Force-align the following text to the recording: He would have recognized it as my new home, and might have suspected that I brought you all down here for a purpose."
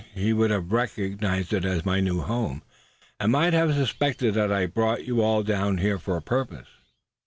He 0.15 0.33
would 0.33 0.49
have 0.49 0.71
recognized 0.71 1.53
it 1.53 1.63
as 1.63 1.85
my 1.85 1.99
new 2.01 2.21
home, 2.21 2.63
and 3.19 3.31
might 3.31 3.53
have 3.53 3.75
suspected 3.75 4.33
that 4.33 4.51
I 4.51 4.65
brought 4.65 5.05
you 5.05 5.21
all 5.21 5.43
down 5.43 5.77
here 5.77 5.99
for 5.99 6.17
a 6.17 6.23
purpose." 6.23 6.69